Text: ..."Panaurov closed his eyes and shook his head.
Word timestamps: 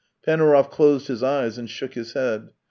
..."Panaurov 0.25 0.71
closed 0.71 1.09
his 1.09 1.21
eyes 1.21 1.59
and 1.59 1.69
shook 1.69 1.93
his 1.93 2.13
head. 2.13 2.49